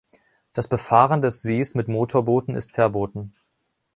[0.53, 3.35] Das Befahren des Sees mit Motorbooten ist verboten.